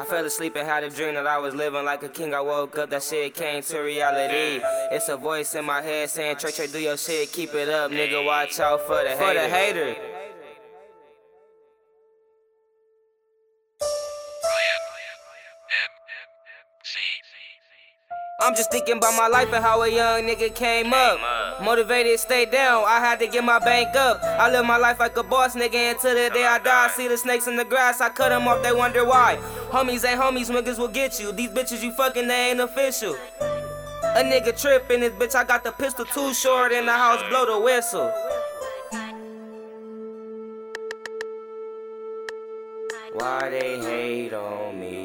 I 0.00 0.04
fell 0.06 0.24
asleep 0.24 0.56
and 0.56 0.66
had 0.66 0.82
a 0.82 0.88
dream 0.88 1.14
that 1.14 1.26
I 1.26 1.36
was 1.36 1.54
living 1.54 1.84
like 1.84 2.02
a 2.02 2.08
king. 2.08 2.32
I 2.32 2.40
woke 2.40 2.78
up, 2.78 2.88
that 2.88 3.02
shit 3.02 3.34
came 3.34 3.62
to 3.62 3.80
reality. 3.80 4.64
It's 4.90 5.10
a 5.10 5.16
voice 5.18 5.54
in 5.54 5.66
my 5.66 5.82
head 5.82 6.08
saying, 6.08 6.36
Trey, 6.36 6.52
Trey, 6.52 6.68
do 6.68 6.78
your 6.78 6.96
shit, 6.96 7.30
keep 7.30 7.52
it 7.54 7.68
up, 7.68 7.90
nigga. 7.90 8.24
Watch 8.24 8.58
out 8.60 8.80
for 8.86 9.04
the 9.04 9.10
for 9.10 9.34
the 9.34 9.46
hater. 9.46 10.09
I'm 18.42 18.54
just 18.54 18.70
thinking 18.70 18.96
about 18.96 19.16
my 19.16 19.28
life 19.28 19.52
and 19.52 19.62
how 19.62 19.82
a 19.82 19.88
young 19.88 20.22
nigga 20.22 20.54
came 20.54 20.94
up. 20.94 21.20
Motivated, 21.62 22.18
stay 22.18 22.46
down. 22.46 22.84
I 22.86 22.98
had 22.98 23.18
to 23.18 23.26
get 23.26 23.44
my 23.44 23.58
bank 23.58 23.94
up. 23.94 24.22
I 24.22 24.50
live 24.50 24.64
my 24.64 24.78
life 24.78 24.98
like 24.98 25.16
a 25.18 25.22
boss 25.22 25.54
nigga 25.54 25.92
until 25.92 26.14
the 26.14 26.30
day 26.32 26.46
I 26.46 26.58
die. 26.58 26.88
See 26.96 27.06
the 27.06 27.18
snakes 27.18 27.46
in 27.46 27.56
the 27.56 27.64
grass, 27.64 28.00
I 28.00 28.08
cut 28.08 28.30
them 28.30 28.48
off, 28.48 28.62
they 28.62 28.72
wonder 28.72 29.04
why. 29.04 29.36
Homies 29.70 30.08
ain't 30.08 30.20
homies, 30.20 30.50
niggas 30.50 30.78
will 30.78 30.88
get 30.88 31.20
you. 31.20 31.32
These 31.32 31.50
bitches 31.50 31.82
you 31.82 31.92
fucking, 31.92 32.28
they 32.28 32.50
ain't 32.50 32.60
official. 32.60 33.14
A 33.40 34.22
nigga 34.24 34.58
trippin' 34.60 35.00
this 35.00 35.12
bitch, 35.12 35.34
I 35.34 35.44
got 35.44 35.62
the 35.62 35.72
pistol 35.72 36.04
too 36.06 36.32
short 36.32 36.72
in 36.72 36.86
the 36.86 36.92
house, 36.92 37.22
blow 37.28 37.46
the 37.46 37.60
whistle. 37.60 38.10
Why 43.12 43.50
they 43.50 43.78
hate 43.80 44.32
on 44.32 44.80
me? 44.80 44.99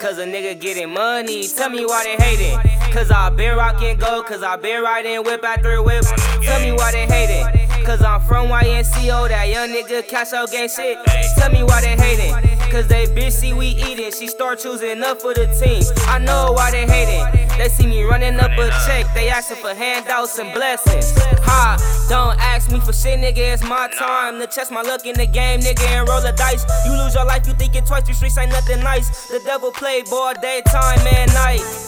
Cause 0.00 0.18
a 0.18 0.24
nigga 0.24 0.58
getting 0.60 0.94
money. 0.94 1.48
Tell 1.48 1.70
me 1.70 1.84
why 1.84 2.04
they 2.04 2.24
hating. 2.24 2.56
Cause 2.92 3.10
I 3.10 3.30
been 3.30 3.56
rockin' 3.56 3.98
gold, 3.98 4.26
cause 4.26 4.44
I 4.44 4.54
been 4.54 4.80
riding 4.82 5.24
whip 5.24 5.42
after 5.42 5.82
whip. 5.82 6.04
Tell 6.40 6.60
me 6.60 6.70
why 6.70 6.92
they 6.92 7.04
hating. 7.04 7.84
Cause 7.84 8.00
I'm 8.02 8.20
from 8.20 8.46
YNCO, 8.46 9.28
that 9.28 9.48
young 9.48 9.70
nigga 9.70 10.06
cash 10.06 10.32
out 10.32 10.52
gang 10.52 10.68
shit. 10.68 10.98
Tell 11.36 11.50
me 11.50 11.64
why 11.64 11.80
they 11.80 11.96
hating. 11.96 12.47
Cause 12.70 12.86
they 12.86 13.06
bitch 13.06 13.32
see 13.32 13.52
we 13.54 13.68
eatin', 13.68 14.12
she 14.12 14.26
start 14.26 14.58
choosing 14.58 15.02
up 15.02 15.22
for 15.22 15.32
the 15.32 15.46
team. 15.58 15.82
I 16.06 16.18
know 16.18 16.52
why 16.52 16.70
they 16.70 16.86
hating. 16.86 17.48
They 17.56 17.68
see 17.68 17.86
me 17.86 18.02
running 18.02 18.38
up 18.38 18.50
a 18.52 18.68
check, 18.86 19.06
they 19.14 19.28
asking 19.30 19.56
for 19.56 19.74
handouts 19.74 20.38
and 20.38 20.52
blessings. 20.52 21.12
Ha, 21.42 22.06
don't 22.08 22.38
ask 22.38 22.70
me 22.70 22.78
for 22.80 22.92
shit, 22.92 23.18
nigga, 23.18 23.54
it's 23.54 23.64
my 23.64 23.88
time 23.98 24.38
to 24.38 24.46
test 24.46 24.70
my 24.70 24.82
luck 24.82 25.06
in 25.06 25.16
the 25.16 25.26
game, 25.26 25.60
nigga, 25.60 25.86
and 25.88 26.08
roll 26.08 26.20
the 26.20 26.32
dice. 26.32 26.64
You 26.84 26.92
lose 26.92 27.14
your 27.14 27.24
life, 27.24 27.46
you 27.46 27.54
thinkin' 27.54 27.84
twice, 27.84 28.06
the 28.06 28.12
streets 28.12 28.36
ain't 28.36 28.52
nothing 28.52 28.80
nice. 28.80 29.28
The 29.28 29.40
devil 29.44 29.72
play 29.72 30.02
ball 30.02 30.34
daytime 30.40 31.00
and 31.06 31.32
night. 31.32 31.87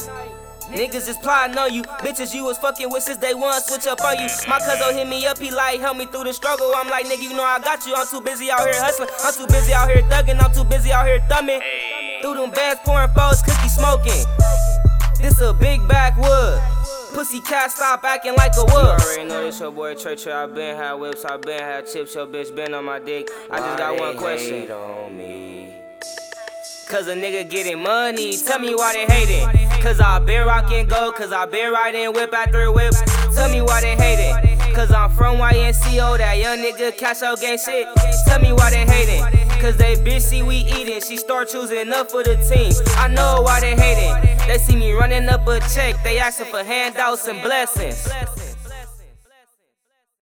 Niggas 0.70 1.08
is 1.08 1.16
plotting 1.18 1.58
on 1.58 1.74
you. 1.74 1.82
Bitches 1.82 2.32
you 2.32 2.44
was 2.44 2.56
fucking 2.58 2.90
with 2.90 3.02
since 3.02 3.18
day 3.18 3.34
one, 3.34 3.60
switch 3.60 3.86
up 3.86 4.00
on 4.04 4.18
you. 4.18 4.28
My 4.48 4.58
cousin 4.60 4.94
hit 4.96 5.08
me 5.08 5.26
up, 5.26 5.38
he 5.38 5.50
like, 5.50 5.80
help 5.80 5.96
me 5.96 6.06
through 6.06 6.24
the 6.24 6.32
struggle. 6.32 6.72
I'm 6.76 6.88
like, 6.88 7.06
nigga, 7.06 7.22
you 7.22 7.34
know 7.34 7.42
I 7.42 7.58
got 7.58 7.84
you. 7.86 7.94
I'm 7.96 8.06
too 8.06 8.20
busy 8.20 8.50
out 8.50 8.60
here 8.60 8.80
hustling. 8.80 9.08
I'm 9.24 9.34
too 9.34 9.46
busy 9.52 9.72
out 9.72 9.91
here 9.91 10.02
thugging. 10.02 10.42
I'm 10.42 10.52
too 10.52 10.64
busy 10.64 10.92
out 10.92 11.06
here 11.06 11.20
thumbing. 11.28 11.60
Through 12.22 12.34
them 12.34 12.50
bands, 12.50 12.80
pouring 12.84 13.10
foes, 13.10 13.42
cookie 13.42 13.68
smoking. 13.68 14.24
This 15.20 15.41
a 15.41 15.52
big 15.52 15.86
backwood. 15.88 16.62
Pussy 17.14 17.41
cat 17.41 17.72
stop 17.72 18.04
acting 18.04 18.34
like 18.36 18.52
a 18.56 18.64
wood. 18.64 18.72
You 18.72 18.78
already 18.78 19.24
know 19.24 19.42
this 19.42 19.58
your 19.58 19.72
boy 19.72 19.94
Trey. 19.94 20.16
I 20.32 20.46
been 20.46 20.76
had 20.76 20.94
whips, 20.94 21.24
I 21.24 21.36
been 21.36 21.58
had 21.58 21.86
chips. 21.86 22.14
Your 22.14 22.26
bitch 22.26 22.54
been 22.54 22.72
on 22.74 22.84
my 22.84 23.00
dick. 23.00 23.28
I 23.50 23.58
just 23.58 23.78
got 23.78 23.98
one 23.98 24.16
question. 24.16 24.68
Cause 26.88 27.06
a 27.08 27.14
nigga 27.14 27.48
getting 27.48 27.82
money. 27.82 28.36
Tell 28.36 28.58
me 28.60 28.74
why 28.74 28.92
they 28.92 29.06
hating. 29.06 29.69
Cause 29.80 29.98
I 29.98 30.18
been 30.18 30.46
rockin' 30.46 30.86
gold. 30.86 31.14
Cause 31.14 31.32
I 31.32 31.46
been 31.46 31.72
riding 31.72 32.12
whip 32.12 32.32
after 32.34 32.70
whip. 32.70 32.92
Tell 33.34 33.50
me 33.50 33.62
why 33.62 33.80
they 33.80 33.96
hating. 33.96 34.58
Cause 34.74 34.90
I'm 34.92 35.10
from 35.10 35.38
YNCO, 35.38 36.18
that 36.18 36.38
young 36.38 36.58
nigga 36.58 36.96
cash 36.96 37.22
out 37.22 37.40
gang 37.40 37.58
shit. 37.58 37.88
Tell 38.26 38.40
me 38.40 38.52
why 38.52 38.70
they 38.70 38.84
hating. 38.84 39.22
Cause 39.60 39.76
they 39.76 39.96
bitch 39.96 40.20
see 40.22 40.42
we 40.42 40.56
eatin', 40.56 41.00
she 41.00 41.16
start 41.16 41.48
choosing 41.48 41.92
up 41.92 42.10
for 42.10 42.22
the 42.22 42.36
team. 42.48 42.72
I 42.96 43.08
know 43.08 43.42
why 43.42 43.60
they 43.60 43.74
hating. 43.74 44.38
They 44.46 44.58
see 44.58 44.76
me 44.76 44.92
running 44.92 45.28
up 45.28 45.46
a 45.48 45.60
check, 45.74 45.96
they 46.04 46.18
asking 46.18 46.46
for 46.46 46.62
handouts 46.62 47.26
and 47.26 47.42
blessings. 47.42 48.08